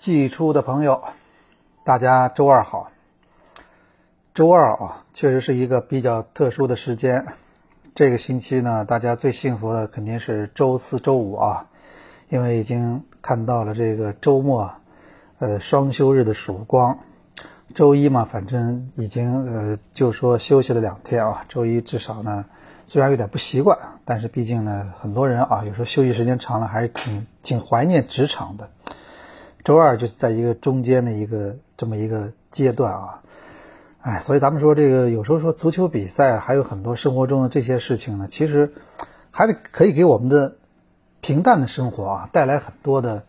[0.00, 1.04] 寄出的朋友，
[1.84, 2.90] 大家周二好。
[4.32, 7.26] 周二啊，确实是一个比较特殊的时间。
[7.94, 11.66] 这个星期呢，大家最幸福的肯定是周四周五啊，
[12.30, 14.72] 因为已经看到了这个周末，
[15.38, 16.98] 呃，双休日的曙光。
[17.74, 21.44] 周一嘛，反正已经呃，就说休息了两天啊。
[21.46, 22.46] 周一至少呢，
[22.86, 28.70] 虽然有点不习惯，但是毕竟呢，很多人啊，有时候休息时间长了，还是挺挺怀念职场的。
[29.64, 33.22] 周二就是在一个中间的一个这么一个阶段啊，
[34.00, 38.72] 哎，所以咱们说这个有时候说足球比赛，还有很多生活中的这些事情呢，其实
[39.30, 40.56] 还是可以给我们的
[41.20, 43.24] 平淡的生活啊带来很多的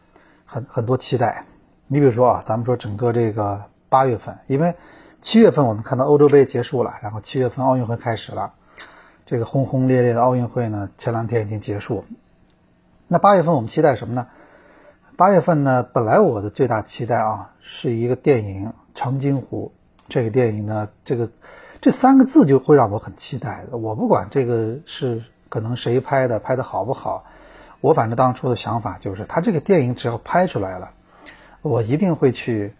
[0.46, 1.46] 很很多期待。
[1.88, 3.64] 你比如说啊，咱们说整个这个。
[3.92, 4.74] 八月份，因为
[5.20, 8.54] 七月份我们看到欧洲杯结束了，然后七月份奥运会开始了，
[9.26, 12.06] 这个轰轰烈烈的奥运会呢，前两天已经结束。
[13.10, 14.28] 那八月份我们期待什么呢？
[15.22, 19.72] 八月份呢，本来我的最大期待啊，是一个电影《长津湖》。
[20.10, 21.30] 这个电影呢，这个
[21.80, 23.78] 这三个字就会让我很期待的。
[23.78, 27.24] 我不管这个是可能谁拍的，拍的好不好，
[27.82, 30.90] 我反正当初的想法就是，他这个电影只要拍出来了，
[31.62, 32.74] 我一定会去。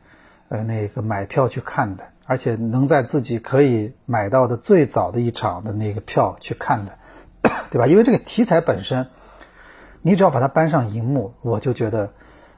[0.50, 6.98] 呃，那个买票去看的，而且能在自己可以买到的最早的一场的那个票去看的，
[7.70, 7.86] 对吧？
[7.86, 9.06] 因为这个题材本身，
[10.02, 12.12] 你只要把它搬上荧幕，我就觉得，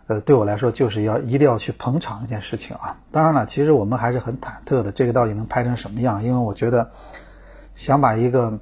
[0.08, 2.98] 呃，对我来说就是要一定要去捧场一件事情啊。
[3.12, 6.24] 当然了，其实我们还是很忐忑的，这个到底能拍成什么样？
[6.24, 6.92] 因为我觉得，
[7.76, 8.60] 想把一个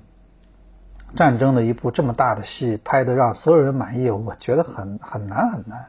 [1.16, 5.88] 战争的一部这么大的戏拍得让所有人满意，我觉得很很难很难，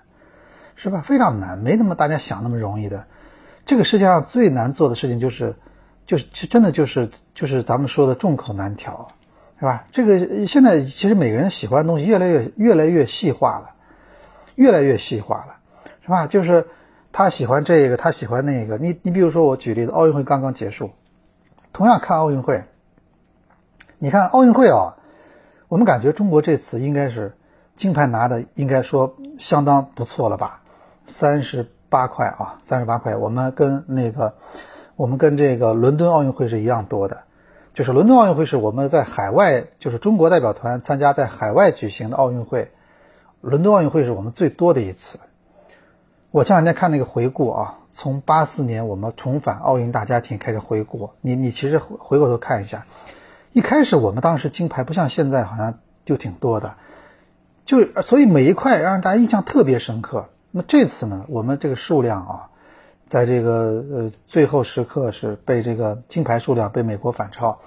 [0.75, 1.03] 是吧？
[1.03, 3.05] 非常难，没那么大家想那么容易的。
[3.65, 5.55] 这个世界上最难做的事情就是，
[6.07, 9.07] 就是真的就是就是咱们说的众口难调，
[9.61, 9.85] 是吧？
[9.93, 13.71] 这个现在其实每个人喜欢的东西越来越越来越细化了，
[14.55, 15.57] 越来越细化了，
[16.03, 16.27] 是吧？
[16.27, 16.67] 就是
[17.13, 18.79] 他喜欢这个，他喜欢那个。
[18.79, 20.91] 你你比如说我举例子，奥运会刚刚结束，
[21.73, 22.65] 同样看奥运会，
[23.99, 24.97] 你看奥运会啊，
[25.69, 27.37] 我们感觉中国这次应该是
[27.77, 30.63] 金牌拿的，应该说相当不错了吧？
[31.07, 31.69] 三十。
[31.93, 33.15] 八块啊，三十八块。
[33.17, 34.33] 我们跟那个，
[34.97, 37.19] 我们跟这个伦敦奥运会是一样多的，
[37.75, 42.71] 就是伦敦奥运会是我们在海外，就是中国代表团参加在海外举行的奥运会，
[43.43, 45.19] 伦敦奥运会是我们最多的一次。
[46.31, 52.87] 我前两天看那个回顾啊，从八四年我们重返奥运大家庭开始回顾，你你其实回过头看一下，
[53.53, 56.77] 一开始我们当时金牌不像现在好像就挺多的，
[57.67, 60.29] 就所以每一块让大家印象特别深刻。
[60.53, 62.49] 那这次呢，我们这个数量啊，
[63.07, 67.59] 在这个呃最后时刻是被这个金牌数量被美国反超，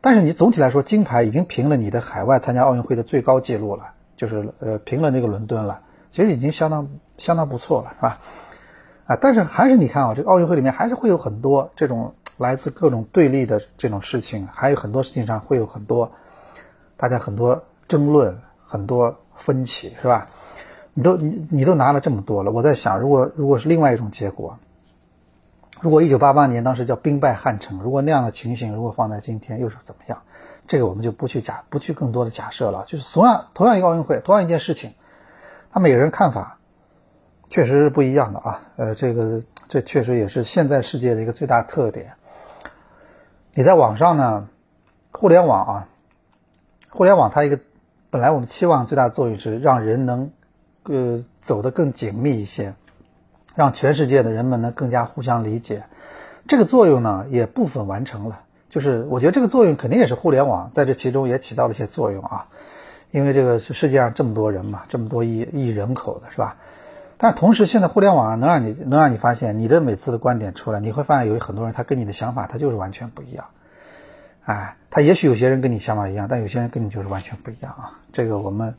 [0.00, 3.91] 但是你总体来说，金牌已经平了你的海外参加奥运会的最高纪录了，
[4.22, 5.80] 就是呃平了那个伦敦了，
[6.12, 6.88] 其实已经相当
[7.18, 8.18] 相当不错了，是吧？
[9.06, 16.12] 啊，但是还是你看啊，这个奥运会里面还是会有很多这种来自各种对立的这种事情，还有很多事情上会有很多
[16.96, 20.28] 大家很多争论，很多分歧，是吧？
[20.94, 24.56] 你都你你都拿了这么多了，我在想，如果如果是另外一种结果，
[25.80, 30.22] 如果一九八八年当时叫兵败汉城，如果那样的情形如果放在今天又是怎么样？
[30.66, 32.84] 这个我们就不去假不去更多的假设了。
[32.86, 34.92] 就是同样同样一个奥运会，同样一件事情，
[35.72, 36.58] 他每个人看法
[37.48, 38.60] 确实是不一样的啊。
[38.76, 42.14] 呃，这个这确实也是现在世界的一个最大特点。
[43.54, 44.48] 你在网上呢，
[45.10, 45.88] 互联网啊，
[46.90, 47.58] 互联网它一个
[48.10, 50.32] 本来我们期望最大的作用是让人能。
[50.84, 52.74] 呃，走得更紧密一些，
[53.54, 55.84] 让全世界的人们呢更加互相理解，
[56.48, 58.40] 这个作用呢也部分完成了。
[58.72, 62.46] 就是我觉得这个作用肯定也是互联网在这其中也起到了一些作用啊，
[63.10, 66.56] 因为这个世界上这么多人嘛，这么多亿亿人口的是吧？
[67.18, 73.44] 但是同时，现在互联网能让你能让你发现你的每次的观点出来，你会发现有很多人他跟你的想法他就是完全不一样。
[74.44, 78.00] 哎，他也许有些人跟你想法一样，但有些人跟你就是完全不一样啊。
[78.12, 78.74] 这个我们。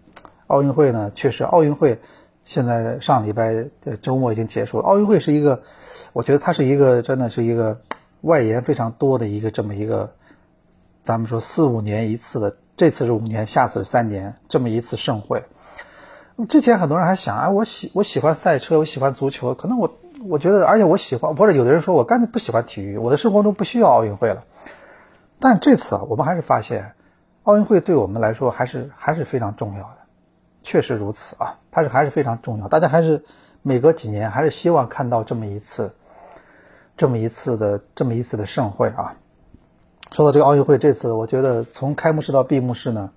[0.48, 2.00] 奥运会呢，确实，奥运会
[2.46, 4.84] 现在上礼拜的周末已经结束了。
[4.84, 5.64] 奥运会是一个，
[6.12, 7.80] 我觉得它是一个，真的是一个
[8.24, 10.14] 外延非常多的一个这么一个，
[11.04, 15.44] 咱们说四五年一次的，这次是五年，下次是三年，这么一次盛会。
[16.48, 19.94] 之前很多人还想啊，我喜我喜欢赛车，我喜欢足球，可能我
[20.26, 24.46] 我觉得，而且我喜欢，或者有的人说我干脆不喜欢体育，我的生活中不需要奥运会了。
[25.40, 26.94] 但这次啊，我们还是发现，
[27.44, 29.98] 奥运会对我们来说还是还是非常重要的。
[30.64, 32.70] 确实如此啊，它是还是非常重要。
[32.70, 33.26] 大家还是
[33.62, 35.94] 每隔几年还是希望看到这么一次，
[36.96, 39.16] 这么一次的这么一次的盛会啊。
[40.12, 43.10] 说到这个奥运会，这次我觉得从开幕式到闭幕式呢，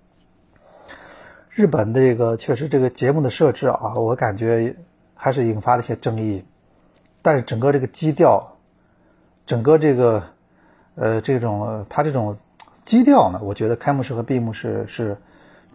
[1.51, 4.77] 日本这个确实这个节目的设置啊，我感觉
[5.15, 6.43] 还是引发了一些争议，
[7.21, 8.57] 但是整个这个基调，
[9.47, 10.23] 整个这个
[10.95, 12.39] 呃这种它这种
[12.83, 15.19] 基调呢，我觉得开幕式和闭幕式是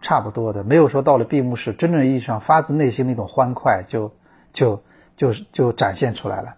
[0.00, 4.10] 差不多的，没有说到了闭幕式真正意义上发自内心那种欢快就
[4.52, 4.82] 就
[5.16, 6.56] 就就展现出来了。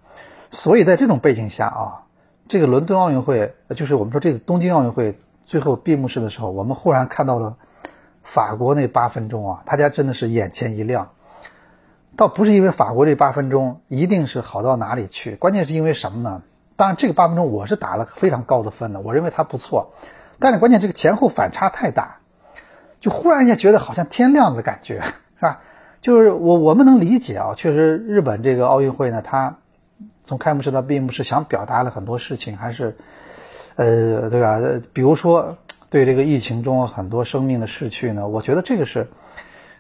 [0.54, 2.06] 所以在这种背景下啊，
[2.48, 7.56] 这个伦敦奥运会就是我们说这次东京奥运会最后闭幕式的时候，我们忽然看到了。
[8.26, 11.10] 法国那八分钟啊，大家真的是眼前一亮。
[12.16, 16.40] 倒不是因为法国这八分钟一定是好到哪里去，关键是因为什么呢？
[16.74, 19.92] 当然，这个八分钟我是打了非常高的分的，我认为它不错。
[20.38, 22.16] 但是关键这个前后反差太大，
[22.98, 25.02] 就忽然间觉得好像天亮的感觉，
[25.36, 25.60] 是吧？
[26.00, 29.58] 就是我我们能理解啊，确实日本这个奥运会呢，它
[30.23, 32.96] 从开幕式到闭幕式想表达了很多事情，还是
[33.76, 34.61] 呃，对吧？
[34.93, 35.56] 比如说。
[35.91, 39.06] 对这个疫情中很多生命的逝去呢，我觉得这个是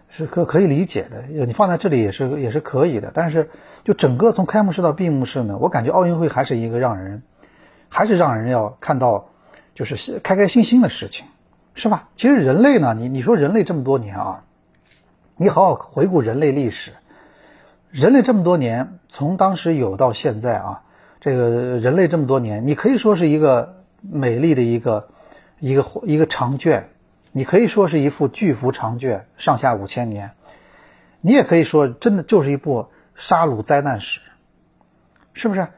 [0.08, 1.22] 是可可以理解的。
[1.44, 3.10] 你放在这里也是也是可以的。
[3.12, 3.50] 但是
[3.82, 7.20] 就整个从开幕式到闭幕式呢，我感觉奥运会还是一个让人
[7.88, 9.28] 还是让人要看到
[9.74, 11.26] 就是开开心心的事情，
[11.74, 12.08] 是吧？
[12.14, 14.44] 其实人类呢，你你说人类这么多年啊，
[15.36, 16.92] 你好好回顾人类历史，
[17.94, 20.82] 人类这么多年从当时有到现在啊，
[21.20, 25.08] 这个人类这么多年，你可以说是一个美丽的一个。
[25.60, 26.90] 一个一个长卷，
[27.32, 30.32] 你可以说是一幅巨幅长卷，上下五千年。
[31.22, 34.20] 你也可以说，真的就是一部杀戮灾难史，
[35.32, 35.68] 是不是？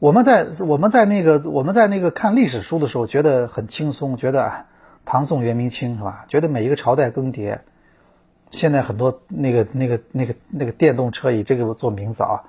[0.00, 4.66] 我们在我们在那个我们在那个看历史书的时候，觉得很轻松，觉得
[5.06, 6.26] 唐宋元明清是吧？
[6.28, 7.60] 觉得每一个朝代更迭。
[8.56, 12.42] 现在很多那个那个那个那个电动车以这个做名字啊，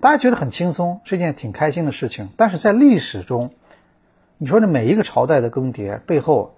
[0.00, 2.30] 大家觉得很轻松，是一件挺开心的事情。
[2.38, 3.50] 但是在历史中，
[4.38, 6.54] 你说这每一个朝代的更迭背后，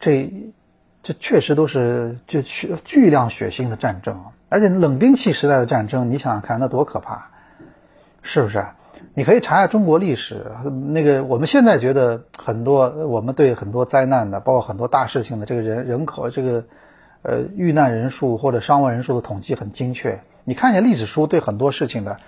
[0.00, 0.32] 这
[1.02, 7.28] 这确实都是就巨巨量血腥的战争，而且冷兵器时代的战争，你想想看那多可怕，
[8.22, 8.64] 是不是？
[9.14, 10.44] 你可以查下中国历史，
[10.92, 16.64] 那个我们现在觉得很多，我们对很多灾难的，包括很多大事情的这个人人口这个
[17.26, 20.20] 呃遇难人数或者伤亡人数的统计很精确。
[20.44, 22.18] 你看一下历史书对很多事情的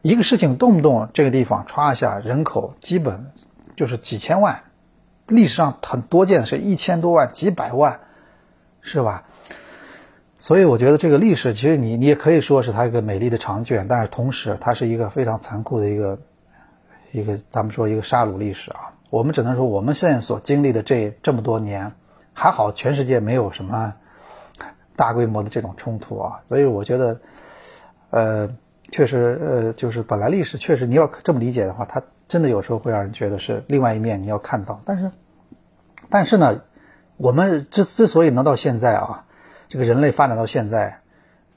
[0.00, 3.26] 一个事情，动不动这个地方歘一下人口基本。
[3.76, 4.62] 就是几千万，
[5.26, 7.98] 历史上很多见的是一千多万、几百万，
[8.82, 9.24] 是吧？
[10.38, 16.20] 所以我觉得这个历史其实你你也可以说是它一个美丽的长卷，但是同时它是一个非常残酷的一个
[17.10, 18.94] 一个咱们说一个杀戮历史啊。
[19.10, 21.90] 我们只能说我们现在所经历的这这么多年，
[22.32, 23.94] 还好全世界没有什么
[24.96, 26.40] 大规模的这种冲突啊。
[26.48, 27.20] 所以我觉得，
[28.10, 28.48] 呃，
[28.90, 32.02] 确实呃，就是本来历史确实你要这么理解的话，它。
[32.26, 34.80] 真的有时候会让人觉得是另外一面，你要看到。
[34.86, 35.10] 但是，
[36.08, 36.62] 但是呢，
[37.18, 39.26] 我们之之所以能到现在啊，
[39.68, 41.00] 这个人类发展到现在，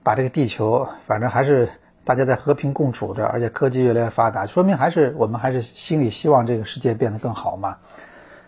[0.03, 1.69] 把这个地球反正还是
[2.03, 7.77] 大家在和平共处着，而且科技越来越发达，说明还是我们还是心里希望这个世界变得更好嘛。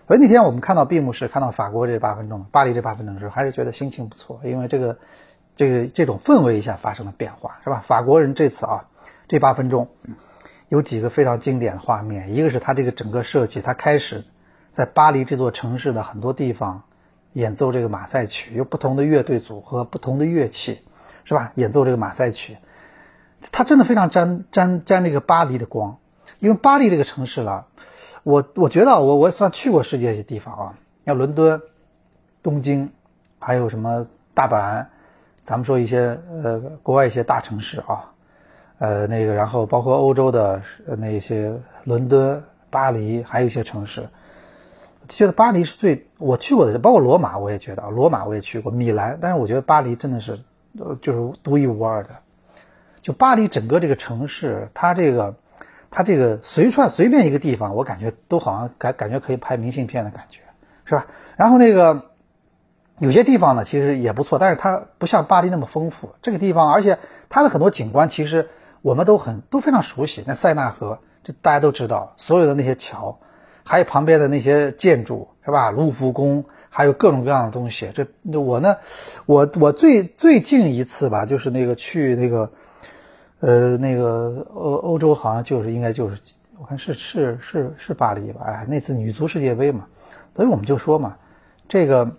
[0.10, 4.98] 所以那天我们看到闭幕式，看到法国这八分钟，巴黎这八分钟的时候，还是觉得心情不错，因为这个
[5.56, 7.84] 这个这种氛围一下发生了变化，是吧？
[7.86, 8.86] 法国人这次啊，
[9.28, 9.88] 这八分钟。
[10.70, 14.24] 有几个非常经典的画面，一个是他这个整个设计，他开始
[14.72, 16.86] 在巴黎这座城市的很多地方
[17.34, 20.82] 演奏这个马赛曲，有不同的乐队组合、不同的乐器，
[21.24, 21.52] 是吧？
[21.54, 22.58] 演奏这个马赛曲，
[23.52, 25.98] 他真的非常沾沾沾这个巴黎的光，
[26.40, 27.68] 因为巴黎这个城市了，
[28.30, 30.74] 我我觉得我我也算去过世界一些地方啊，
[31.06, 31.62] 像伦敦、
[32.44, 32.90] 东京，
[33.40, 34.06] 还有什么
[34.36, 34.86] 大阪，
[35.42, 38.12] 咱们说一些呃国外一些大城市啊。
[38.78, 40.62] 呃，那个，然后包括欧洲的
[40.98, 44.08] 那些伦敦、巴黎，还有一些城市，
[45.10, 50.40] 觉得巴黎是最我去过的，包括罗马，我也觉得啊，罗马我也去过，米兰，但是我觉得巴黎真的是，
[50.80, 52.10] 呃，就是独一无二的。
[53.02, 55.36] 就巴黎整个这个城市，它这个，
[55.92, 60.42] 它这个随串随便一个地方，我感觉都好像感感觉可以拍明信片的感觉，
[60.86, 61.08] 是吧？
[61.38, 62.06] 然后那个。
[63.00, 66.16] 有些地方呢，其实也不错，但是它不像巴黎那么丰富。
[66.22, 66.98] 这个地方，而且
[67.30, 68.50] 它的很多景观，其实。
[68.82, 73.20] 我们都很都非常熟悉，那塞纳河，这大家都知道，所有的那些桥，
[73.66, 75.70] 还有旁边的那些建筑，是吧？
[75.70, 77.92] 卢浮宫，还有各种各样的东西。
[77.94, 78.08] 这
[78.40, 78.78] 我呢，
[79.26, 82.54] 我我最最近一次吧，就是那个去那个，
[83.40, 86.22] 呃，那个欧欧洲，好像就是应该就是，
[86.58, 88.42] 我看是是是是巴黎吧？
[88.46, 89.88] 哎，那次女足世界杯嘛，
[90.36, 91.18] 所以我们就说嘛，
[91.68, 92.16] 这个。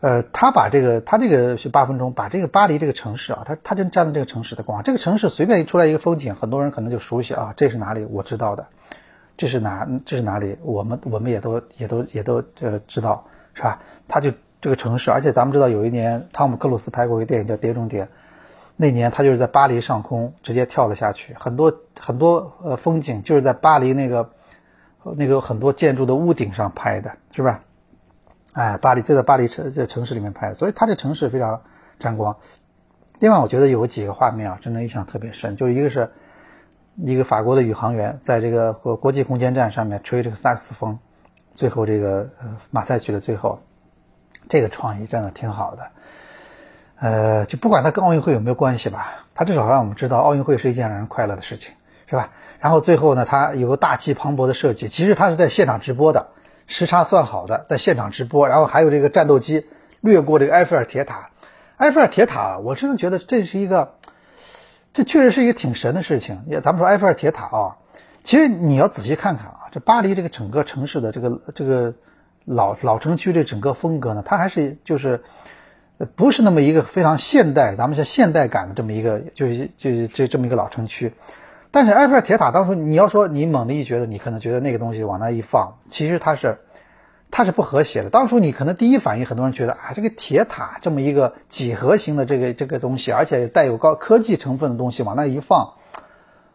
[0.00, 4.82] 呃，他把这个，他这个是八分钟，把这个巴黎这个城市啊，他他就占了这个城市的光。
[4.82, 8.04] 这个城市随便一出来一个风景，很多人可能就熟悉啊，这是哪里？
[8.04, 8.66] 我知道的，
[9.38, 9.88] 这是哪？
[10.04, 10.58] 这是哪里？
[10.62, 13.80] 我们我们也都也都也都呃知道，是吧？
[14.06, 18.04] 他就这个城市，而且咱们知道有一年汤姆克鲁斯拍过一个电影叫《碟中谍》，
[18.76, 24.30] 那年他就是在巴黎上空直接跳了下去，很多很多呃风景就是在巴黎那个
[25.16, 27.62] 那个很多建筑的屋顶上拍的，是吧？
[28.52, 31.62] 哎，巴黎就在巴黎城这城市里面拍的，所以他这城市非常
[31.98, 32.36] 沾光。
[33.18, 36.10] 另外，我觉得有几个画面啊，真的印象特别深，就是一个是
[36.96, 40.98] 一个法国的宇航员在这个国际空间站上面吹这个萨克斯风，
[41.54, 42.28] 最后这个
[42.70, 43.58] 马赛曲的最后，
[44.48, 45.82] 这个创意真的挺好的。
[46.98, 51.72] 呃，就不管它跟奥运会有没有关系吧，它至少让我们知道奥运会是一件让人快乐的事情，
[52.06, 52.30] 是吧？
[52.58, 56.28] 然后最后呢，它有个大气磅礴的设计，其实它是在现场直播的，
[56.66, 59.66] 时差算好的，在现场直播，然后还有这个战斗机
[60.00, 61.28] 掠过这个埃菲尔铁塔，
[61.76, 63.96] 埃菲尔铁塔，我真的觉得这是一个，
[64.94, 66.44] 这确实是一个挺神的事情。
[66.46, 67.76] 也咱们说埃菲尔铁塔啊，
[68.22, 71.92] 其实你要仔细看看啊，这巴黎这个整个城市的这个这个
[72.46, 75.22] 老老城区这整个风格呢，它还是就是。
[76.14, 81.14] 不是那么一个非常现代，咱们是现代感的这么一个，就是就这这么一个老城区。
[81.70, 86.58] 但是埃菲尔铁塔当初你要说你猛的一觉得，你可能觉得那个东西往那一放，其实它是
[87.30, 88.10] 它是不和谐的。
[88.10, 95.74] 当初你可能第一反应，很多人觉得啊，这个铁塔这么一个几何形的这个这个东西，而且带有高科技成分的东西往那一放，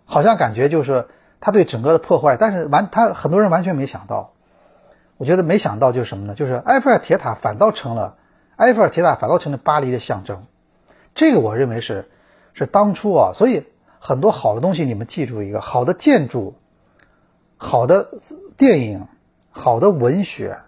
[0.05, 1.07] 好像感觉就是
[1.39, 2.37] 它对整个的破坏。
[2.37, 4.33] 但是完，他很多人完全没想到，
[5.17, 6.35] 我觉得没想到就是什么呢？
[6.35, 8.17] 就是埃菲尔铁塔反倒成了。
[8.61, 10.45] 埃菲尔铁塔反倒成了巴黎的象征，
[11.15, 12.11] 这个我认为是
[12.53, 13.65] 是当初啊，所以
[13.99, 16.53] 很多好的东西，你们记住一个好的建筑、
[17.57, 18.07] 好的
[18.57, 19.07] 电影、
[19.49, 20.59] 好的文学，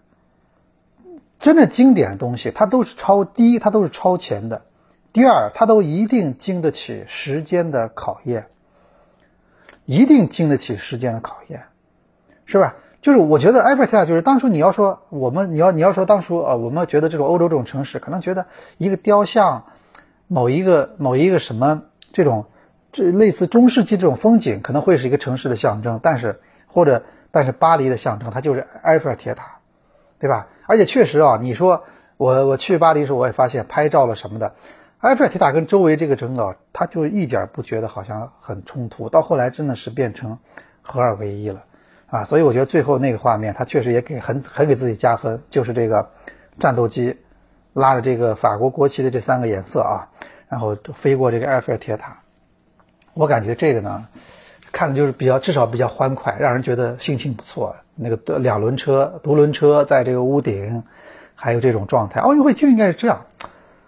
[1.40, 4.62] 真的经典的东西，它都是超第一，它都是超前的；
[5.12, 8.48] 第二，它都一定经得起时间的考验，
[9.86, 11.66] 一定经得起时间的考验，
[12.48, 12.74] 是吧？
[13.04, 18.46] 就是我觉得埃菲尔铁塔就是当初你要说我们你要你要说当初啊，我们觉得这种欧洲这种城市可能觉得
[18.78, 19.66] 一个雕像，
[20.30, 21.82] 某一个某一个什么
[22.14, 22.46] 这种
[22.94, 29.58] 这类似中世纪这种风景可能会是一个城市的象征，但是或者但是巴黎的象征它就是埃菲尔铁塔，
[30.18, 30.48] 对吧？
[30.66, 31.84] 而且确实啊，你说
[32.16, 34.56] 我我去巴黎时候我也发现拍照了什么的，
[35.00, 40.38] 埃菲尔铁塔跟周围这个整个它就一点不觉得好像很冲突，到后来真的是变成
[40.82, 41.64] 合二为一了。
[42.14, 46.12] 啊，所以我觉得最后那个画面，他确实也给很很给自己加分，就是这个
[46.60, 47.18] 战斗机
[47.74, 50.10] 拉着这个法国国旗的这三个颜色啊，
[50.48, 52.20] 然后飞过这个埃菲尔铁塔。
[53.16, 54.06] 我感觉这个呢，
[54.72, 57.76] 看的就是比较至少比较欢快，让人觉得心情不错。
[57.96, 60.84] 那个两轮车、独轮车在这个屋顶，
[61.34, 63.26] 还有这种状态，奥运会就应该是这样。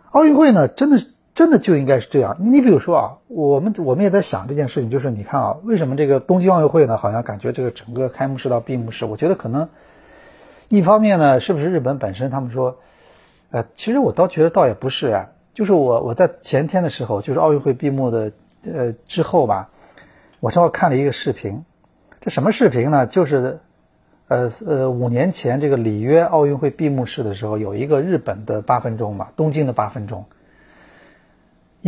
[0.09, 1.14] 奥运会呢，真的是。
[1.35, 2.37] 真的就应该是这样。
[2.39, 9.67] 你你比如说啊，我们我们也在想这件事情，就是你看啊，为什么这个东京奥运会呢，好像感觉这个整个开幕式到闭幕式，我觉得可能
[10.69, 12.77] 一方面呢，是不是日本本身他们说，
[13.51, 18.31] 呃，其实我倒觉得倒也不是啊，就是我我在前天的时候，就是奥运会闭幕的
[18.63, 19.69] 呃之后吧，
[20.39, 21.65] 我正好看了一个视频，
[22.21, 23.07] 这什么视频呢？
[23.07, 23.59] 就是
[24.29, 30.23] 呃呃五年前这个里约奥运会闭幕式的时候，有一个日本的八分钟嘛，东京的八分钟。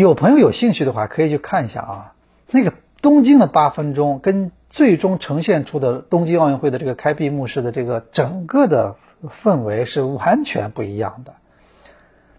[0.04, 2.14] 有朋友有兴趣的话，可以去看一下啊。
[2.52, 11.34] 那个东京的八分钟跟最终呈现出的东京奥运会的这个开闭幕式的这个整个的氛围是完全不一样的。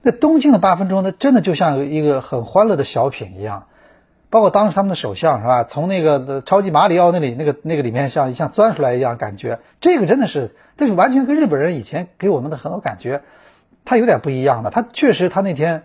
[0.02, 3.64] 那东京的八分钟呢，真的就像一个很欢乐的小品一样。
[4.30, 13.22] 包括当时他们的首相是吧，从那个超级马里奥那里那个那个里面像像钻出来一样，感觉这个真的是，这是完全跟日本人以前给我们的很多感觉，
[13.84, 14.70] 他有点不一样的。
[14.70, 15.82] 他确实他那天。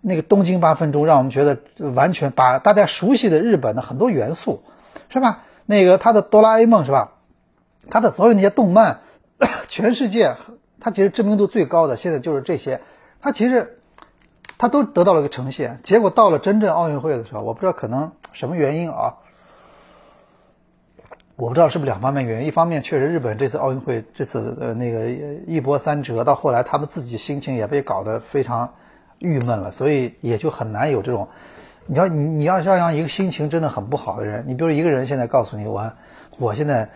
[0.00, 1.58] 那个东京八分钟，让我们觉得
[1.92, 4.62] 完全把大家熟悉的日本的很多元素，
[5.08, 5.44] 是吧？
[5.66, 7.12] 那个他的哆啦 A 梦是吧？
[7.90, 9.00] 他的所有那些动漫，
[9.68, 10.36] 全世界
[10.80, 12.80] 他其实知名度最高的现在就是这些，
[13.20, 13.80] 他其实
[14.56, 15.80] 他都得到了一个呈现。
[15.82, 19.16] 结果到了真正奥运会的时候，我不知道可能什么原因啊，
[21.34, 22.46] 我不知道是不是两方面原因。
[22.46, 25.10] 一方面确实日本这次奥运会这次呃那个
[25.46, 28.74] 一波三折，到后来他们自己心情也被搞得非常。
[29.18, 31.28] 郁闷了，所以也就很难有这种，
[31.86, 35.92] 你要你你要要让一个心情真的很不好的人，你比如一个人现在告诉你我
[36.38, 36.90] 我现在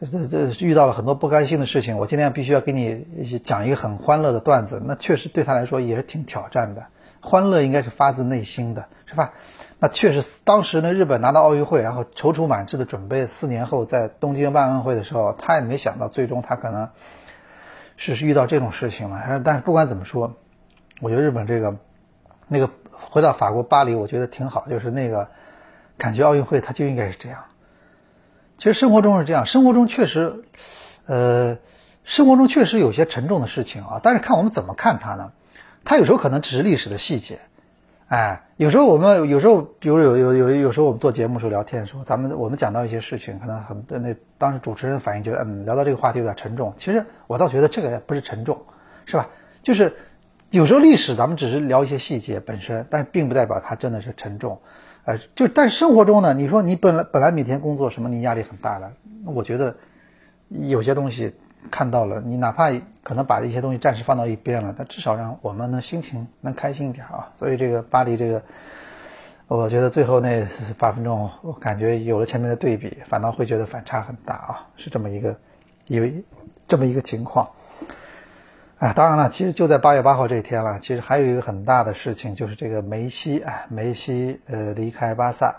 [0.00, 6.86] 这这遇到了很多不甘心的事情，我今天必须要给你讲一个很欢乐的段子，那确实对他来说也是挺挑战的。
[7.20, 9.32] 欢乐应该是发自内心的，是吧？
[9.80, 16.88] 那确实当时呢，日本拿到奥运会，然后踌躇满志的准备，四年后在东京办奥运会的时候，他也没想到最终他可能
[17.96, 19.40] 是遇到这种事情了。
[19.44, 20.36] 但是不管怎么说。
[21.00, 21.76] 我觉得日本这个，
[22.48, 24.66] 那个回到法国巴黎，我觉得挺好。
[24.68, 25.28] 就是那个
[25.96, 27.44] 感觉奥运会它就应该是这样。
[28.58, 30.42] 其实生活中是这样，生活中确实，
[31.06, 31.58] 呃，
[32.02, 34.00] 生活中确实有些沉重的事情啊。
[34.02, 35.30] 但是看我们怎么看它呢？
[35.84, 37.38] 它有时候可能只是历史的细节，
[38.08, 46.74] 哎，有时候我们有时候，比如有有有有时候我们做节目时候聊天的时候，咱们我们讲到一些事情，可能很那当时主持人反应觉得，嗯，聊到这个话题有点沉重。
[46.76, 48.60] 其实我倒觉得这个不是沉重，
[49.06, 49.28] 是吧？
[49.62, 49.96] 就是
[50.50, 54.60] 有时候历史咱们只是聊一些细节本身，但并不代表它真的是沉重。
[55.04, 58.92] 呃，就但生活中呢，你说你本来本来每天工作什么，你压力很大的，
[59.24, 59.76] 我觉得
[60.48, 61.34] 有些东西。
[61.72, 62.70] 看到了，你哪怕
[63.02, 67.32] 可能把一些东西暂时放到一边了，但至少让我们能心情能开心一点啊。
[67.36, 68.40] 所以这个巴黎这个，
[69.48, 70.46] 我觉得最后那
[70.78, 75.36] 八分钟，我感觉有了前面的对比，反倒会觉得反差很大啊，是这么一个，
[75.88, 76.24] 因为
[76.68, 77.50] 这么一个情况。
[78.78, 85.56] 哎，当然了，其实就在八月八号这一天了，其实还有一个很大的事情，就是这个梅西啊，梅西呃离开巴萨。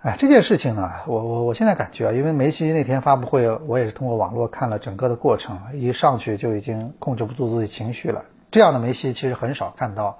[0.00, 8.26] 哎，这件事情呢，我我我现在感觉啊，因为梅西那天发布会，我也是通过网络看了整个的过程，一上去就已经控制不住自己情绪了。
[8.50, 10.18] 这样的梅西其实很少看到，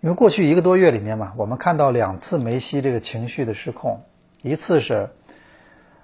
[0.00, 4.00] 因为过去一个多月里面嘛，我们看到两次梅西这个情绪的失控，
[4.42, 5.10] 一次是，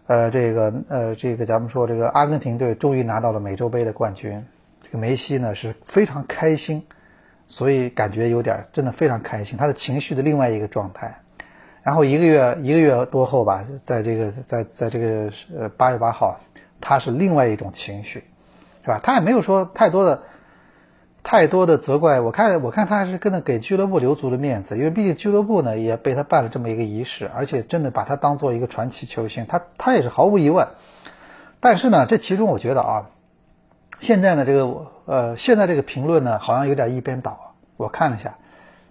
[0.09, 4.43] 呃，这个呃，这个咱们说这个阿根廷队终于拿到了美洲杯的冠军，
[4.83, 6.87] 这个梅西呢是非常开心，
[7.47, 11.21] 所以感觉有点真的非常开心，他的情绪的另外一个状态。
[11.83, 16.41] 然后一个月一个月多后吧，在这个在在这个呃八月八号，
[16.81, 18.25] 他是另外一种情绪，
[18.83, 19.01] 是吧？
[19.03, 20.23] 他也没有说太多的
[21.23, 22.21] 太多的责怪。
[22.21, 30.69] 我看我看他还是跟着给俱乐部留足了面子，因为毕竟俱乐部呢也被他办了这么一个仪式，而且真的把他当做一个传奇球星，他他也是毫无疑问。
[31.61, 33.07] 但是呢，这其中我觉得啊，
[33.99, 38.37] 现在呢这个呃现在这个评论呢好像有点一边倒，我看了一下。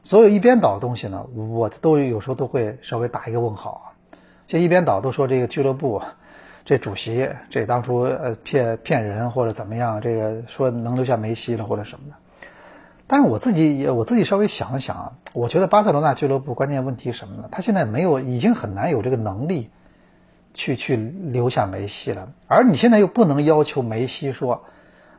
[0.03, 3.85] 所有一边倒的东西呢，我都有时候都会稍微打一个问号啊。
[4.47, 6.01] 这一边倒都说这个俱乐部，
[6.67, 12.15] 这主席这当初呃骗骗人或者怎么样，这个说能留下梅西了或者什么的。
[13.07, 17.47] 但是我自己也我自己稍微想了想啊，我觉得巴塞罗那俱乐部关键问题什么呢？
[17.49, 19.69] 他现在没有，已经很难有这个能力
[20.53, 22.33] 去去留下梅西了。
[22.49, 24.65] 而你现在又不能要求梅西说，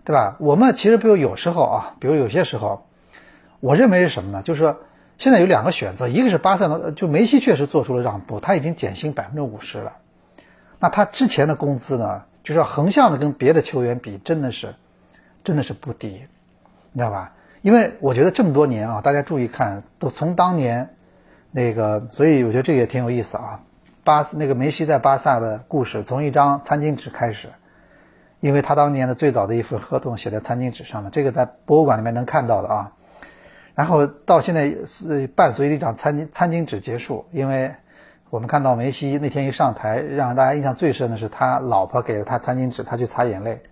[0.05, 0.37] 对吧？
[0.41, 2.85] 我们其实比如有时候啊，比如有些时候。
[3.61, 4.43] 我认为是什么呢？
[4.43, 4.77] 就是说，
[5.19, 9.95] 现在有两个选择，一个是巴塞罗，就梅西确实做出了让步，他已经减薪百分之五十了。
[10.81, 14.75] 那他之前的工资呢，就是要横向的跟别的球员比，真的是，
[15.43, 16.09] 真的是不低，
[16.93, 17.33] 你知道吧？
[17.63, 20.91] 因为我觉得这么多年啊，大家注意看，都从当年
[21.51, 23.61] 那个，所以我觉得这个也挺有意思啊。
[24.05, 27.49] 巴那个梅西在巴萨的故事，从一张餐巾纸开始，
[28.41, 32.93] 因为他当年的最早的一份合同写在餐巾纸上的，这个在博物馆里面能看到的啊。
[33.75, 37.75] 然后到现在是伴随着一张餐巾餐巾纸结束，因为
[38.31, 43.63] 我们看到梅西那天一上台，让大家印象最深的是他老婆给了他餐巾纸，他去擦眼泪，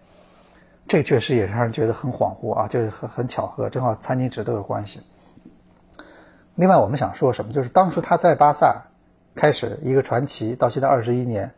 [0.89, 5.03] 这个确实也让人觉得很恍惚啊，就是很很巧合，正好餐巾纸都有关系。
[6.55, 8.85] 另外我们想说什么，就是当时他在巴萨
[9.35, 11.53] 开始一个传奇，到现在二十一年，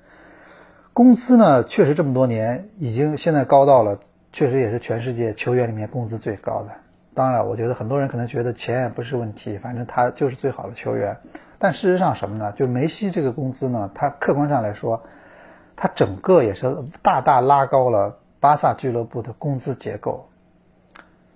[0.92, 4.00] 工资呢确实这么多年已经现在高到了，
[4.32, 6.70] 确实也是全世界球员里面工资最高的。
[7.14, 11.16] 当然，我觉得很多人可能觉得钱也不是问题，反正他就是最好的球员。
[11.58, 12.52] 但事实上什么呢？
[12.52, 15.02] 就梅西这个工资呢，他客观上来说，
[15.76, 20.28] 他整个也是大大拉高了巴萨俱乐部的工资结构。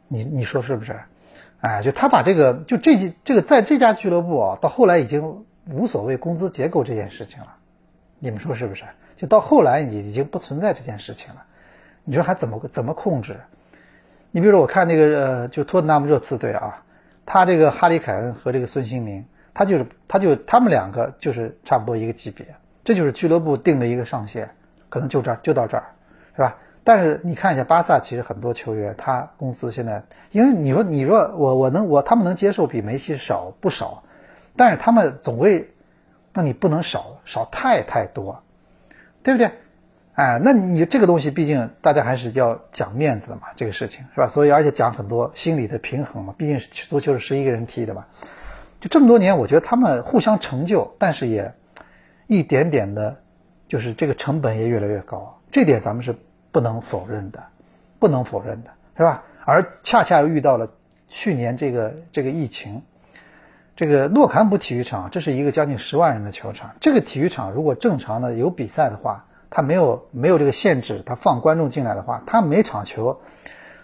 [0.08, 0.98] 你你说是不是？
[1.60, 7.54] 哎，就他把这个就这这个在这家俱乐部啊，到后来已经无所谓工资结构这件事情了。
[8.18, 8.84] 你们说是不是？
[9.16, 11.44] 就到后来已已经不存在这件事情了。
[12.04, 13.40] 你说还怎么怎么控制？
[14.32, 16.82] 你比如说，我看那个呃，就托特纳姆热刺队啊，
[17.26, 22.46] 他这个哈里凯恩和这个孙兴民，他就是他就他们两个就是差不多一个级别，
[22.84, 24.50] 这就是俱乐部定的一个上限，
[24.88, 25.84] 可能就这儿就到这儿，
[26.34, 26.56] 是吧？
[26.84, 34.02] 但是你看一下巴萨，其实很多球员他工资现在，因为你说你说我我能我他们能接受比梅西少不少，
[34.56, 35.70] 但是他们总会，
[36.32, 38.42] 那你不能少少太太多，
[39.22, 39.52] 对不对？
[40.14, 44.26] 哎，那你这个东西，毕竟大家还是要讲面子的嘛，这个事情是吧？
[44.26, 48.06] 所以而且讲很多心理的平衡嘛，毕竟是足球是十一个人踢的嘛。
[48.82, 51.54] 就这么多年，我觉得他们互相成就，但是也
[52.26, 53.16] 一点点的，
[53.68, 56.14] 就是这个成本也越来越高，这点咱们是
[56.50, 57.42] 不能否认的，
[57.98, 59.22] 不能否认的是吧？
[59.46, 60.68] 而恰恰又遇到了
[61.08, 62.82] 去年这个这个疫情，
[63.76, 69.24] 这个诺坎普体育场，这是一个将近十万人的球场，这个体育场如果正常的有比赛的话。
[69.54, 73.20] 他没有没有这个限制，他放观众进来的话，他每场球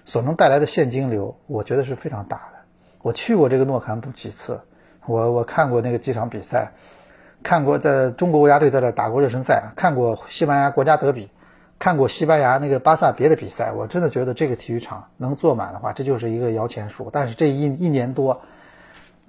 [0.03, 2.61] 所能带来的现金流，我觉得是非常大的。
[3.03, 4.63] 我去过这个诺坎普几次，
[5.09, 6.71] 我我看过那个几场比赛，
[7.43, 11.31] 看过在中国国家队在这打过热身赛，看过西班牙国家德比，
[11.79, 17.09] 看过西班牙那个巴萨别的比赛，我真的觉得这个体育场能坐满的话，这就是一个摇钱树。
[17.11, 18.43] 但是这一一年多，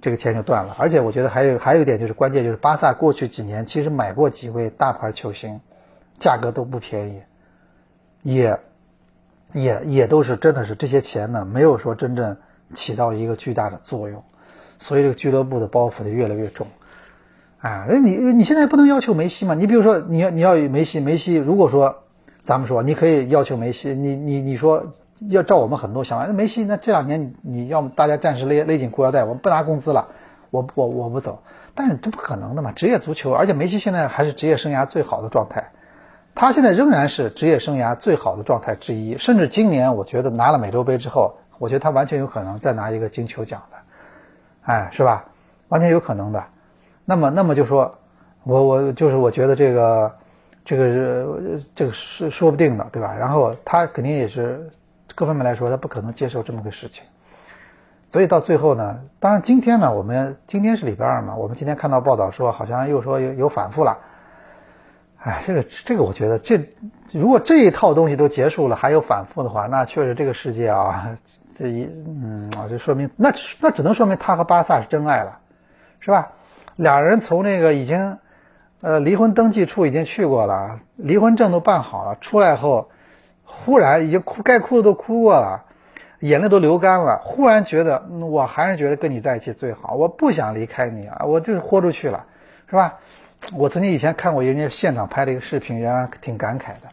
[0.02, 0.76] 这个钱就断了。
[0.78, 5.60] 而且我觉得还有还有一点就是关键就是巴萨过去几年其实买过几位大牌球星，
[6.18, 7.22] 价格都不便宜，
[8.22, 8.60] 也
[9.54, 12.36] 也也都是真的是这些钱呢没有说真正
[12.72, 14.22] 起到一个巨大的作用，
[14.80, 16.66] 所以这个俱乐部的包袱就越来越重。
[17.60, 19.54] 啊，那你你现在不能要求梅西嘛？
[19.54, 22.04] 你比如说你要你要梅西，梅西如果说
[22.40, 24.86] 咱们说你可以要求梅西，你你你说
[25.28, 30.08] 要照我们很多想法，那梅西那这两年你要么大家暂时勒勒紧裤腰带，我不拿工资了，
[30.50, 31.42] 我我我不走，
[31.74, 32.72] 但是这不可能的嘛！
[32.72, 35.72] 职业足球，而且梅西现在还是职业生涯最好的状态，
[36.34, 43.76] 他现在仍然是职业生涯最好的状态之一，甚至今年我觉得拿了美洲杯之后，我觉得他完全有可能再拿一个金球奖的，
[44.70, 45.24] 哎，是吧？
[45.68, 46.40] 完全有可能的。
[47.04, 47.92] 那么，那么就说，
[48.44, 50.16] 我我就是我觉得这个，
[50.64, 53.12] 这个这个是说不定的，对吧？
[53.18, 54.70] 然后他肯定也是
[55.16, 57.02] 各方面来说，他不可能接受这么个事情。
[58.06, 63.98] 所以到最后呢，当然今天呢，我们今天是礼拜二嘛，我们今天看到报道说，好像又说有有反复了。
[65.18, 66.60] 哎，这个这个，我觉得这
[67.12, 71.10] 如果这一套东西都结束了，还有反复的话，那确实这个世界啊，
[71.60, 75.40] 这一嗯啊，这说明那那只能说明他和巴萨是真爱了，
[76.00, 76.32] 是吧？
[76.76, 78.16] 俩人从那个已经，
[78.80, 82.88] 呃，离婚登记处已经去过了，离婚证都办好了，出来后，
[83.44, 85.66] 忽然已经哭，该哭的都哭过了，
[86.20, 92.24] 眼泪都流干了，忽然觉得，我还是觉得跟你在一起最好，我不想离开你啊，我就豁出去了，
[92.70, 92.98] 是吧？
[93.54, 96.88] 我曾经以前看过人家现场拍的一个视频，人家挺感慨的，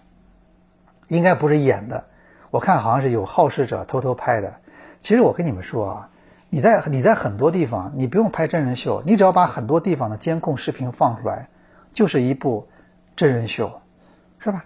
[1.07, 2.03] 应该不是演的，
[2.51, 4.53] 我看好像是有好事者偷偷拍的。
[4.99, 6.09] 其实我跟你们说啊。
[6.49, 11.49] 你在你在很多地方，你不用拍真人秀，你只要把很多地方的监控视频放出来，
[11.91, 12.65] 就是一部
[13.17, 13.81] 真人秀，
[14.39, 14.63] 是吧？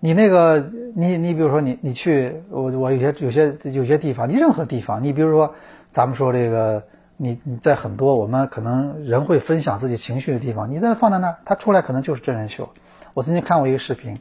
[0.00, 5.54] 你那个，你你比如说你你去我我有些有些有些地方，你任何地方，你比如说
[5.90, 6.82] 咱们说这个，
[7.18, 12.70] 你你在很多我们可能人会分享自己情绪的地方，你在放在那儿，它出来可能就是真人秀。
[13.12, 14.18] 我曾经看过一个视频，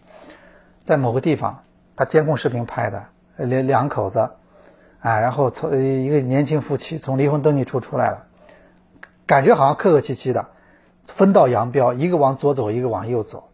[0.83, 1.63] 在某个地方，
[1.97, 3.03] 他监控视频拍的，
[3.35, 4.29] 两两口子。
[4.99, 8.23] 啊，然后从一个年轻夫妻从离婚登记处出来了，
[9.25, 10.47] 感觉好像客客气气的，
[11.05, 13.49] 分道扬镳，一个往左走，一个往右走。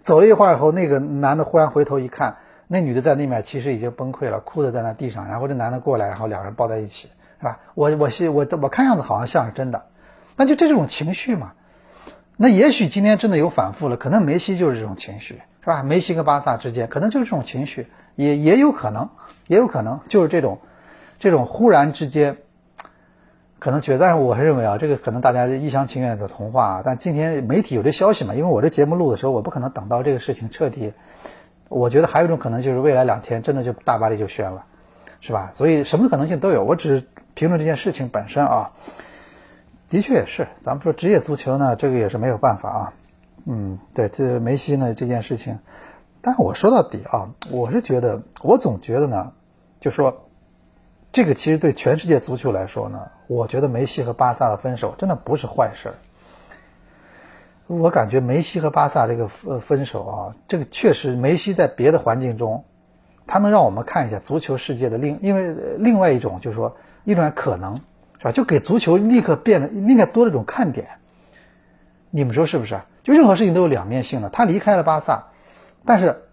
[0.00, 5.28] 走了一会儿以后，那个男的忽然回头一看，那女的在那面其实已经崩溃了，哭的在那地上。
[5.28, 7.60] 然后这男的过来，然后两人抱在一起，是吧？
[7.74, 9.86] 我我是我我看样子好像像是真的，
[10.36, 11.52] 那就这种情绪嘛。
[12.36, 15.82] 那也许今天真的有反复了，可能梅西就是这种情绪，是吧？
[15.82, 19.10] 梅西跟巴萨之间可能就是这种情绪，也也有可能，
[19.46, 20.58] 也有可能就是这种。
[21.18, 22.38] 这种忽然之间，
[23.58, 26.80] 可能觉得，但是我认为啊，这个可能大家一厢情愿的童话。
[26.82, 28.34] 但今天媒体有这消息嘛？
[28.34, 30.94] 因为我这节目录的时候，我不可能等到这个事情彻底。
[31.68, 34.64] 我觉得还有一种可能，就是未来两天真的就大巴黎就宣了，
[35.20, 35.50] 是吧？
[35.52, 36.64] 所以什么可能性都有。
[36.64, 38.70] 我只是评论这件事情本身啊，
[39.90, 40.48] 的确也是。
[40.62, 42.92] 咱们说职业足球呢，这个也是没有办法啊。
[43.46, 45.58] 嗯，对，这梅西呢这件事情，
[46.20, 49.32] 但是我说到底啊，我是觉得，我总觉得呢，
[49.80, 50.26] 就说。
[51.12, 55.94] 这个其实对全世界足球来说呢，我觉得梅西和巴萨的分手真的不是坏事儿。
[57.66, 62.62] 我感觉梅西和巴萨这个呃分手啊，这个确实梅西在别的环境中，
[63.26, 67.74] 他能让我们看一下足球世界的另，因为另外一种就是说一种可能，
[68.18, 68.30] 是吧？
[68.30, 70.90] 就给足球立刻变了，应该多了一种看点。
[72.10, 72.80] 你们说是不是？
[73.02, 74.28] 就任何事情都有两面性的。
[74.28, 75.28] 他离开了巴萨，
[75.84, 76.24] 但是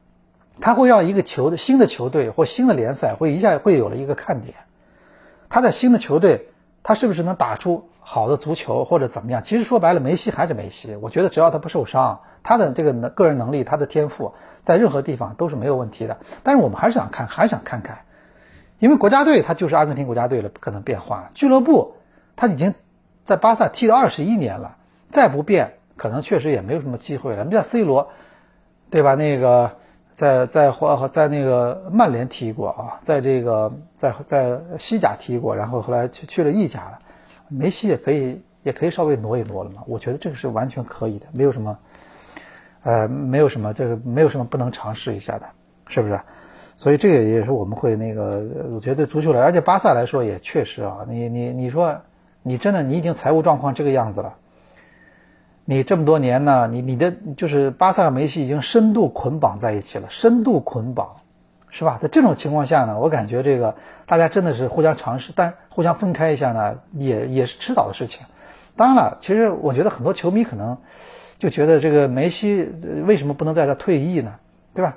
[0.59, 4.55] 他会让一个球的新的球队或新的联赛会一下会有了一个看点。
[5.49, 6.49] 他在新的球队，
[6.83, 9.43] 他是不是能打出好的足球或者怎么样？
[9.43, 10.95] 其实说白了，梅西还是梅西。
[10.95, 16.17] 我觉得只要他不受伤，他的这个能个人能力，他的天赋，在任何地方都是没有问题的。
[16.43, 17.99] 但是我们还是想看，还是想看看，
[18.79, 21.29] 因为国家队他就是阿根廷国家队了，不可能变化。
[21.33, 21.95] 俱乐部
[22.35, 22.73] 他已经
[23.23, 24.75] 在巴萨踢了二十一年了，
[25.09, 27.43] 再不变，可能确实也没有什么机会了。
[27.43, 28.09] 你像 C 罗，
[28.89, 29.15] 对吧？
[29.15, 29.71] 那个。
[30.17, 30.73] 在在
[31.11, 36.97] 在那个曼联踢过啊，在这个在在西甲踢过，然后后来去去了意甲了。
[37.49, 41.77] 梅西也可以也可以稍微挪一挪了嘛，我觉得这个是完全可以的，没有什么，
[42.81, 45.45] 呃，没有什么这个没有什么不能尝试一下的，
[45.85, 46.19] 是不是？
[46.75, 51.95] 所以这个也是我们会那个，我觉得足球来，而且巴萨来说也确实啊，你你你说
[52.41, 54.33] 你真的你已经财务状况这个样子了。
[55.69, 61.17] 你这么多年呢，你你的就是巴萨和梅西已经深度捆绑在一起了，深度捆绑，
[61.69, 61.99] 是吧？
[62.01, 63.75] 在这种情况下呢，我感觉这个
[64.05, 68.25] 大家真的是互相尝试，但互相分开一下呢，也也是迟早的事情。
[68.77, 70.77] 当然了，其实我觉得很多球迷可能
[71.37, 72.71] 就觉得这个梅西
[73.05, 74.35] 为什么不能在这退役呢？
[74.73, 74.95] 对吧？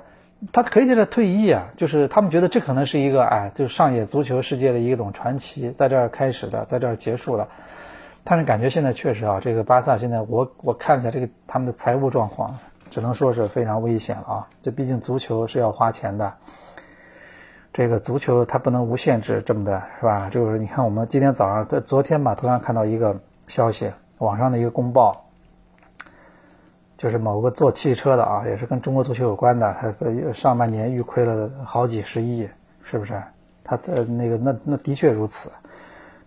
[0.53, 7.49] 他可以在这退役啊，就是他们觉得这可能是一个哎，就是上演足球世界的一种传奇，在这儿开始的，在这儿结束了。
[8.23, 12.55] 但是感觉现在确实啊，这个巴萨现在我我看了一下这个他们的财务状况，
[12.89, 14.47] 只能说是非常危险了啊。
[14.61, 16.31] 这毕竟足球是要花钱的，
[17.73, 20.29] 这个足球它不能无限制这么的，是吧？
[20.29, 25.25] 就是你看我们今天早上在、昨天吧，突然看到一个消息，网上的一个公报，
[26.95, 32.47] 就是某个做汽车的啊，也是跟中国足球有关的，他上半年预亏了好几十亿，
[32.83, 33.19] 是不是？
[33.63, 35.51] 他的那个那那的确如此。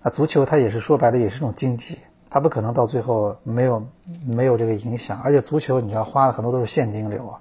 [0.07, 3.87] 那足球它也是说白了也是种经济，它不可能到最后没有
[4.27, 5.19] 没有这个影响。
[5.25, 7.40] 而且足球你知道花的很多都是现金流啊，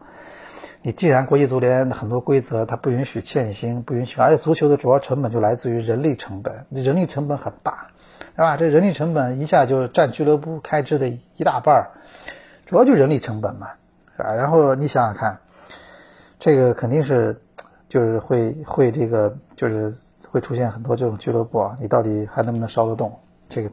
[0.81, 7.87] 你既然国际足联很多规则它不允许欠薪，不允许，而且足球的主要成本就来自于人力成本，人力成本很大，
[8.33, 8.55] 是吧？
[8.55, 11.91] 这人力成本一下就占俱乐部开支的一大半儿，
[12.65, 13.71] 主要就人力成本嘛，
[14.15, 14.33] 是吧？
[14.33, 15.37] 然后你想想看，
[16.39, 17.41] 这个肯定是
[17.89, 19.93] 就是会会这个就是。
[20.33, 23.13] 会出现很多这种俱乐部啊，你到底还能不能烧得动？
[23.47, 23.69] 这个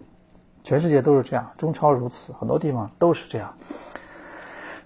[0.63, 3.51] 全世界都是这样，中超如此，很多地方都是这样。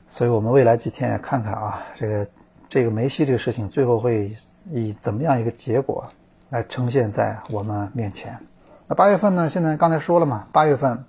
[0.09, 2.29] 所以我们未来几天也看看啊，这个
[2.69, 4.33] 这个梅西这个事情最后会
[4.71, 6.07] 以怎么样一个结果
[6.49, 8.39] 来呈现在我们面前？
[8.87, 9.51] 那八月份呢？
[9.51, 11.05] 现在刚才说了嘛，八月份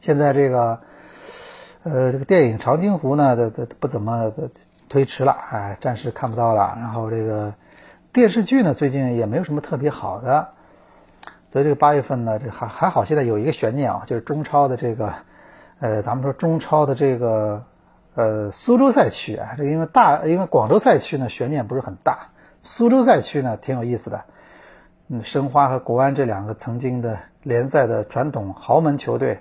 [0.00, 0.80] 现在这个
[1.82, 4.32] 呃这个电影《长津湖》呢的的不怎么
[4.88, 6.74] 推迟了，哎，暂时看不到了。
[6.78, 7.52] 然后这个。
[8.12, 10.48] 电视剧呢，最近也没有什么特别好的，
[11.52, 15.14] 所以这个八月份呢，这还还好，现在有一个悬念啊，就是中超的这个，
[15.78, 17.64] 呃，咱们说中超的这个，
[18.16, 24.24] 呃，苏州赛区啊，这因为大，因为广州赛区呢悬念不是很大，苏州赛区呢挺有意思的，
[25.06, 29.38] 嗯，申花和国安这两个曾经的联赛的传统豪门球队，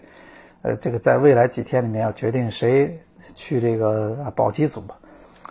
[0.62, 3.02] 呃，这个在未来几天里面要决定谁
[3.34, 4.99] 去这个保级组吧。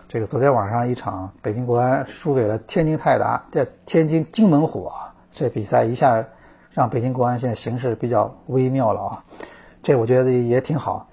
[0.08, 6.24] 这个昨天晚上一场北京国安输给了天津泰达，在天津津门虎啊，这比赛一下
[6.70, 9.22] 让北京国安现在形势比较微妙了啊，
[9.82, 11.06] 这我觉得也挺好，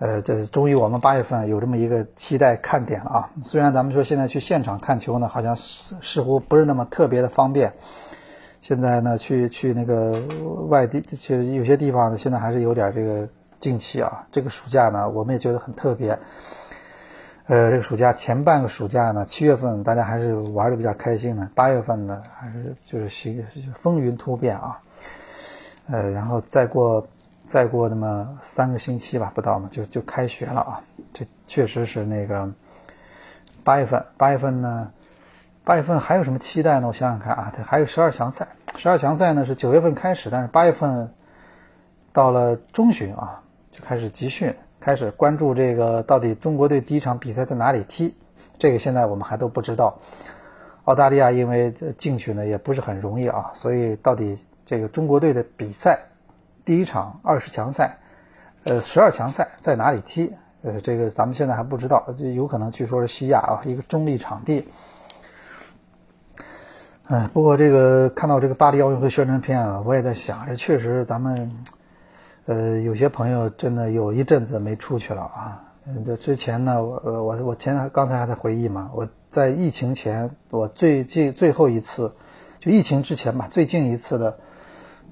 [0.00, 3.30] 呃，这终于我们八月份有这么一个期待看点了啊。
[3.44, 7.72] 虽然咱们说现在去现场看球呢，好像似乎不是那么特别的方便，
[8.60, 10.20] 现在呢去去那个
[10.66, 13.28] 外地，其实有些地方呢现在还是有点这个
[13.60, 14.26] 静气啊。
[14.32, 16.18] 这个暑假呢，我们也觉得很特别。
[17.46, 24.80] 呃，这个暑假前半个暑假呢，七月份大家还是玩的比较开心的，八月份呢还是就是是风云突变啊。
[25.88, 27.04] 呃，然后再过
[27.44, 30.80] 再过那么三个星期吧，不到嘛，就就开学了啊。
[31.12, 32.48] 这确实是那个
[33.64, 34.92] 八月份，八月份呢，
[35.64, 36.86] 八月份还有什么期待呢？
[36.86, 41.12] 我想想看啊，对还有十二强赛，十二强赛呢是九月份开始，但是八月份
[42.12, 44.54] 到了中旬啊，就开始集训。
[44.82, 48.12] 开始关注这个，到底中国队第一场比赛在哪里踢？
[48.58, 49.96] 这个现在我们还都不知道。
[50.86, 55.96] 澳大利亚因为进去呢也不是很容易啊，所以到底这个中国队的比赛
[56.64, 57.96] 第一场二十强赛，
[58.64, 60.32] 呃，十二强赛在哪里踢？
[60.62, 64.66] 呃，这个咱们现在还不知道，就有可能据说是西亚啊，一个中立场地。
[67.04, 71.48] 哎，不过这个看到这个巴黎奥运会宣传片啊，我也在想，这确实咱们。
[72.46, 75.62] 呃，有些朋友真的有一阵子没出去了啊。
[76.04, 82.14] 这之前呢，我我我前刚才还在回忆嘛，我在疫情前，我最近最后一次，
[82.60, 84.38] 就疫情之前吧，最近一次的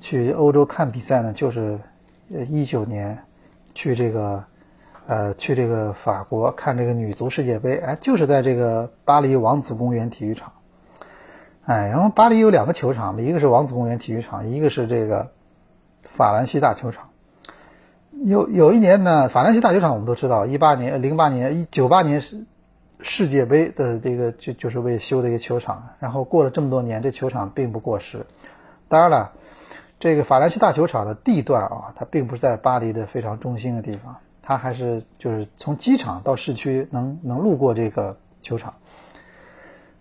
[0.00, 1.78] 去欧洲看比赛呢，就是
[2.48, 3.24] 一九年
[3.74, 4.44] 去这个
[5.06, 10.52] 呃去这个法国看这个女足世界杯，哎，就是在这个巴黎王子公园体育场。
[11.64, 15.30] 哎，然后巴黎有两个球场，一个是王子公园体育场，一个是这个
[16.02, 17.09] 法兰西大球场。
[18.24, 22.44] 有有一年呢，法兰西大球场我们都知道，一八年、零八年、一九八年世
[23.00, 25.88] 世界杯的这个就就是为修的一个球场。
[26.00, 28.26] 然后过了这么多年，这球场并不过时。
[28.88, 29.32] 当然了，
[29.98, 38.74] 这个法兰西大球场的地段啊，它并不是在巴黎的非常中心的地方，它还是就是从机场到市区能能路过这个球场。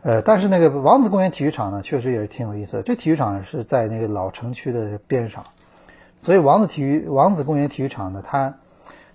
[0.01, 2.84] 呃，但是那个王子公园体育场呢，确实也是挺有意思的。
[2.84, 5.45] 这体育场是在那个老城区的边上。
[6.21, 8.53] 所以王子体育王子公园体育场呢，它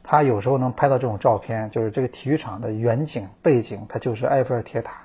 [0.03, 5.03] 它有时候能拍到这种照片，就是这个体育场的远景背景，它就是埃菲尔铁塔。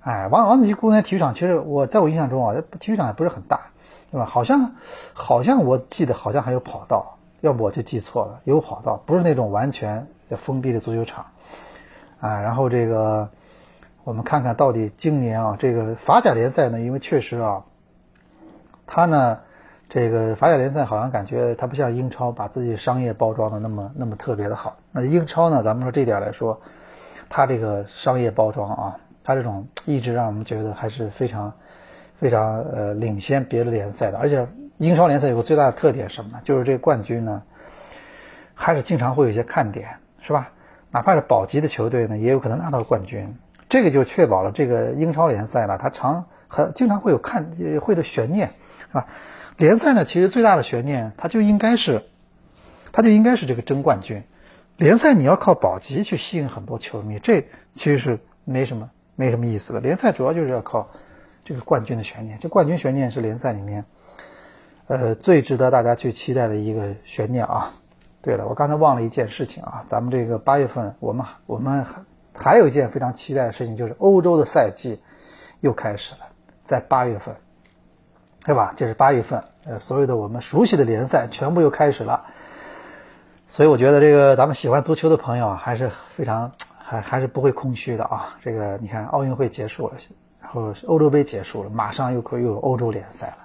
[0.00, 3.60] 哎，王王子公园体育场其实我在我印象中啊，体育场也不是很大，
[4.10, 4.24] 对吧？
[4.24, 4.74] 好像
[5.12, 11.26] 好像我记得好像还有跑道，要不我就记错了，有跑道，不是那种完全封闭的足球场。
[12.20, 13.28] 啊，然后这个
[14.04, 17.64] 我们看看到底今年啊，这个法甲联赛呢，因为确实啊，
[18.86, 19.40] 它呢。
[19.88, 24.76] 这个法甲联赛好像感觉它不像英超把自己商业包装的那么那么特别的好。
[24.92, 26.60] 那英超呢，咱们说这点来说，
[27.30, 31.50] 它这个商业包装啊，它这种一直让我们觉得还是非常
[32.20, 34.18] 非常呃领先别的联赛的。
[34.18, 34.46] 而且
[34.76, 36.40] 英超联赛有个最大的特点是什么呢？
[36.44, 37.42] 就是这个冠军呢，
[38.54, 39.88] 还是经常会有一些看点，
[40.20, 40.50] 是吧？
[40.90, 43.34] 哪怕是保级的球队呢，也有可能拿到冠军。
[43.70, 48.48] 这个就确保了这个英超联赛呢，它常很经常会有看会的悬念，
[48.88, 49.06] 是吧？
[49.58, 52.04] 联赛呢，其实最大的悬念，它就应该是，
[52.92, 54.22] 它就应该是这个争冠军。
[54.76, 59.80] 联赛你要靠保级去吸引很多球迷，这其实是没什么没什么意思的。
[59.80, 60.88] 联赛主要就是要靠
[61.44, 63.84] 这个冠军的悬念，这冠军悬念是联赛里面，
[64.86, 67.72] 呃，最值得大家去期待的一个悬念啊。
[68.22, 75.00] 对了，我刚才忘了一件事情啊，咱们这个八月份，我们我们还还有一件非常期待的事情，就是欧洲的赛季
[75.58, 76.20] 又开始了，
[76.64, 77.34] 在八月份，
[78.44, 78.72] 对吧？
[78.76, 82.24] 这是八月份，呃，所有的我们熟悉的联赛全部又开始了。
[83.46, 88.36] 所以我觉得这个咱们喜欢足球的朋友啊，还是非常还还是不会空虚的啊。
[88.42, 89.94] 这个你看奥运会结束了，
[90.40, 93.38] 然后欧洲杯结束了，马上又可又有欧洲联赛了。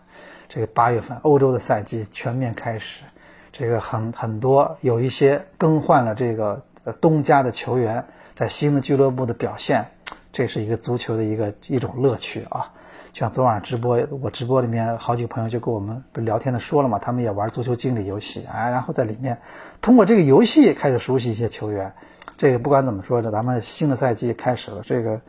[0.49, 3.03] 这个八月份欧洲的赛季全面开始，
[3.51, 6.62] 这个很很多有一些更换了这个
[7.01, 9.88] 东家的球员在新的俱乐部的表现，
[10.32, 12.71] 这是一个足球的一个一种乐趣啊。
[13.13, 19.38] 像昨晚直播，我直播里面好几个朋友就跟我们聊天的说了嘛，他们也玩足球经理游戏啊，然后在里面
[19.82, 21.93] 通过这个游戏开始熟悉一些球员。
[22.38, 25.21] 这个不管怎么说，这咱们新的赛季开始了，这个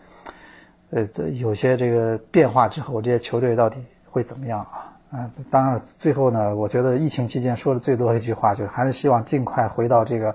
[0.93, 4.97] 呃，这有些这个变化之后，这些球队到底会怎么样啊？
[5.11, 10.35] 啊，当然最后呢，我觉得疫情期间说的最多的一句话就是，还是希望尽快回到这个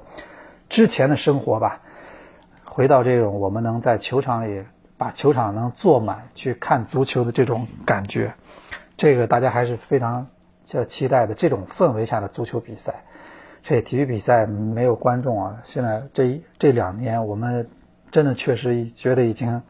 [0.69, 1.81] 之前的生活吧，
[2.63, 4.63] 回到这种我们能在球场里。
[4.99, 8.33] 把球场能坐满去看足球的这种感觉，
[8.97, 10.27] 这个大家还是非常
[10.65, 11.33] 叫期待的。
[11.33, 12.93] 这种氛围下的足球比赛，
[13.63, 15.57] 这体育比赛没有观众啊！
[15.63, 17.65] 现在这这两年，我们
[18.12, 19.62] 真的确实觉得已经，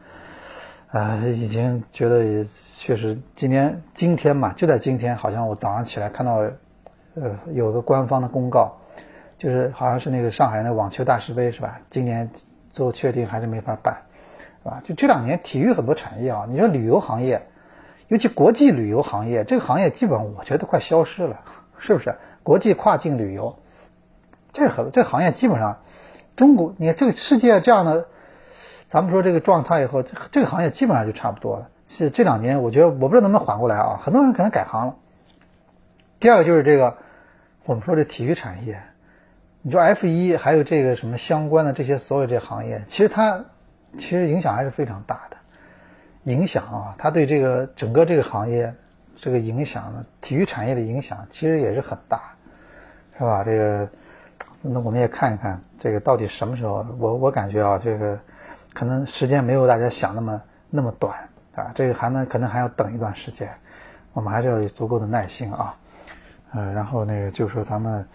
[0.90, 2.44] 呃，已经觉得也
[2.76, 6.38] 确实今天今天嘛，就在今天，好像我早上起来看到，
[7.14, 8.76] 呃，有个官方的公告，
[9.38, 11.80] 就是好像是那个上海那网球大师杯是吧？
[11.88, 12.28] 今年
[12.72, 13.96] 最后确定还是没法办。
[14.62, 14.82] 是吧？
[14.84, 17.46] 就这两年，体育很多产业啊，你说旅游行业，
[18.08, 21.40] 尤其国际旅游行业，这个行业基本上我觉得快消失了，
[21.78, 22.14] 是不是？
[22.42, 23.56] 国际跨境旅游，
[24.52, 25.78] 这很这行业基本上，
[26.36, 28.06] 中国你看这个世界这样的，
[28.86, 31.68] 咱们说这个状态以后，这这个行业基本上就差不多了。
[31.86, 34.96] 是这两年，我觉得我不知道能不能缓过来啊，很多人可能改行了。
[36.18, 36.98] 第二个就是这个，
[37.64, 38.82] 我们说这体育产业，
[39.62, 43.44] 你说 F 一还有这个什么相关的这些所有这行业，其实它。
[43.98, 45.36] 其实影响还是非常大的，
[46.24, 48.72] 影响啊，它对这个整个这个行业
[49.16, 52.34] 这个影响呢，体育产业的影响其实也是很大，
[53.18, 53.42] 是吧？
[53.42, 53.88] 这个，
[54.62, 56.86] 那我们也看一看这个到底什么时候？
[56.98, 58.18] 我我感觉啊，这个
[58.72, 61.18] 可能时间没有大家想那么那么短
[61.56, 63.48] 啊，这个还能可能还要等一段时间，
[64.12, 65.74] 我们还是要有足够的耐心啊，
[66.52, 68.08] 呃，然后那个就是说咱们，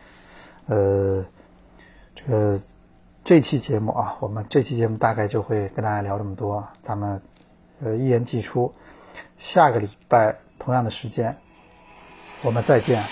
[0.68, 1.26] 呃，
[2.16, 2.60] 这个。
[3.26, 6.64] 这期节目啊，我们这期节目大概就会跟大家聊这么多。
[6.80, 7.20] 咱们
[7.82, 8.72] 呃一言既出，
[9.36, 11.36] 下个礼拜同样的时间，
[12.44, 13.04] 我们再见。